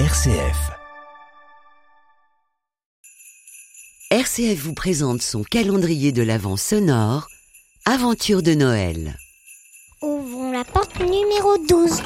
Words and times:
RCF. 0.00 0.72
RCF 4.10 4.58
vous 4.64 4.74
présente 4.74 5.22
son 5.22 5.44
calendrier 5.44 6.10
de 6.10 6.24
l'Avent 6.24 6.56
sonore, 6.56 7.28
Aventure 7.86 8.42
de 8.42 8.54
Noël. 8.54 9.14
Ouvrons 10.02 10.50
la 10.50 10.64
porte 10.64 10.98
numéro 10.98 11.56
12. 11.68 12.02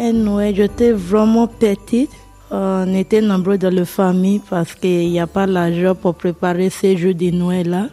Un 0.00 0.12
Noël, 0.14 0.56
j'étais 0.56 0.92
vraiment 0.92 1.48
petite. 1.48 2.10
On 2.50 2.94
était 2.94 3.20
nombreux 3.20 3.58
dans 3.58 3.74
la 3.74 3.84
famille 3.84 4.40
parce 4.48 4.74
qu'il 4.74 5.10
n'y 5.10 5.20
a 5.20 5.26
pas 5.26 5.46
l'argent 5.46 5.94
pour 5.94 6.14
préparer 6.14 6.70
ces 6.70 6.96
jeux 6.96 7.12
de 7.12 7.28
Noël-là. 7.28 7.90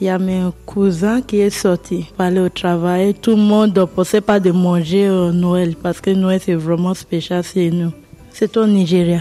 Il 0.00 0.06
y 0.06 0.08
a 0.08 0.18
mes 0.18 0.42
cousins 0.66 1.22
qui 1.22 1.40
est 1.40 1.50
sorti 1.50 2.06
pour 2.16 2.24
aller 2.24 2.40
au 2.40 2.48
travail. 2.48 3.14
Tout 3.14 3.32
le 3.32 3.42
monde 3.42 3.76
ne 3.76 3.84
pensait 3.84 4.20
pas 4.20 4.40
de 4.40 4.50
manger 4.50 5.08
Noël 5.32 5.76
parce 5.80 6.00
que 6.00 6.10
Noël 6.10 6.40
c'est 6.42 6.54
vraiment 6.54 6.94
spécial 6.94 7.44
chez 7.44 7.70
nous. 7.70 7.92
C'est 8.32 8.56
au 8.56 8.66
Nigeria. 8.66 9.20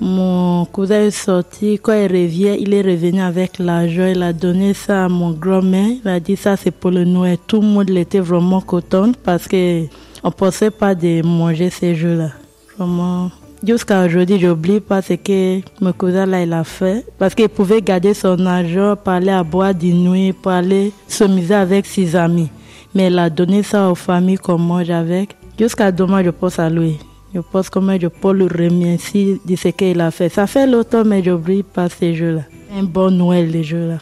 Mon 0.00 0.66
cousin 0.66 1.02
est 1.02 1.10
sorti. 1.10 1.78
Quand 1.80 1.94
il 1.94 2.10
revient, 2.10 2.56
il 2.58 2.74
est 2.74 2.82
revenu 2.82 3.20
avec 3.20 3.58
l'argent. 3.58 4.06
Il 4.06 4.22
a 4.22 4.32
donné 4.32 4.74
ça 4.74 5.04
à 5.04 5.08
mon 5.08 5.30
grand-mère. 5.30 5.90
Il 6.04 6.08
a 6.08 6.20
dit 6.20 6.36
ça 6.36 6.56
c'est 6.56 6.70
pour 6.70 6.90
le 6.90 7.04
Noël. 7.04 7.38
Tout 7.46 7.60
le 7.60 7.66
monde 7.66 7.90
était 7.90 8.20
vraiment 8.20 8.60
content 8.60 9.12
parce 9.24 9.46
que 9.46 9.84
on 10.24 10.30
pensait 10.30 10.70
pas 10.70 10.94
de 10.94 11.22
manger 11.22 11.70
ces 11.70 11.94
jeux-là. 11.94 12.30
Vraiment. 12.76 13.30
Jusqu'à 13.64 14.04
aujourd'hui, 14.04 14.38
j'oublie 14.38 14.80
pas 14.80 15.02
ce 15.02 15.14
que 15.14 15.60
mon 15.80 15.92
cousin 15.92 16.26
là 16.26 16.42
il 16.42 16.52
a 16.52 16.62
fait 16.62 17.04
parce 17.18 17.34
qu'il 17.34 17.48
pouvait 17.48 17.80
garder 17.80 18.14
son 18.14 18.44
argent 18.46 18.96
pour 18.96 19.12
aller 19.12 19.30
à 19.30 19.42
boire 19.42 19.74
du 19.74 19.92
nuit, 19.92 20.32
pour 20.32 20.52
aller 20.52 20.92
s'amuser 21.08 21.54
avec 21.54 21.86
ses 21.86 22.14
amis. 22.14 22.50
Mais 22.94 23.08
il 23.08 23.18
a 23.18 23.30
donné 23.30 23.62
ça 23.62 23.90
aux 23.90 23.94
familles 23.94 24.38
qu'on 24.38 24.58
mange 24.58 24.90
avec. 24.90 25.36
Jusqu'à 25.58 25.90
demain, 25.90 26.22
je 26.22 26.30
pense 26.30 26.58
à 26.58 26.68
lui. 26.68 26.98
Je 27.34 27.40
pense 27.40 27.70
comment 27.70 27.98
je 28.00 28.06
peux 28.06 28.32
le 28.32 28.46
remercier 28.46 29.40
de 29.44 29.56
ce 29.56 29.68
qu'il 29.68 30.00
a 30.00 30.10
fait. 30.10 30.28
Ça 30.28 30.46
fait 30.46 30.66
longtemps, 30.66 31.04
mais 31.04 31.22
j'oublie 31.22 31.62
pas 31.62 31.88
ces 31.88 32.14
jeux-là. 32.14 32.42
Un 32.74 32.84
bon 32.84 33.10
Noël, 33.10 33.50
les 33.50 33.64
jeux-là. 33.64 33.98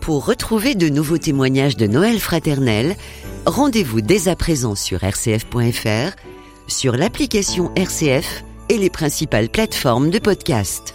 Pour 0.00 0.26
retrouver 0.26 0.74
de 0.74 0.88
nouveaux 0.88 1.18
témoignages 1.18 1.76
de 1.76 1.86
Noël 1.86 2.18
fraternel, 2.18 2.96
rendez-vous 3.46 4.00
dès 4.00 4.28
à 4.28 4.36
présent 4.36 4.74
sur 4.74 4.98
rcf.fr, 4.98 6.16
sur 6.68 6.96
l'application 6.96 7.72
RCF 7.76 8.44
et 8.68 8.78
les 8.78 8.90
principales 8.90 9.48
plateformes 9.48 10.10
de 10.10 10.18
podcast. 10.18 10.94